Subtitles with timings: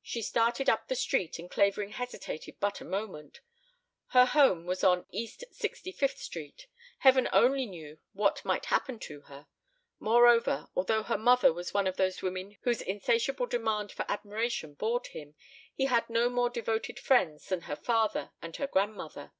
[0.00, 3.42] She started up the street and Clavering hesitated but a moment.
[4.16, 6.66] Her home was on East Sixty fifth Street.
[7.00, 9.46] Heaven only knew what might happen to her.
[10.00, 15.08] Moreover, although her mother was one of those women whose insatiable demand for admiration bored
[15.08, 15.34] him,
[15.74, 19.34] he had no more devoted friends than her father and her grandmother.